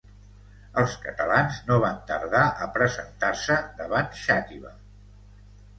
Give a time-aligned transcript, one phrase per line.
[0.83, 4.79] Els catalans no van tardar a presentar-se davant Xàtiva.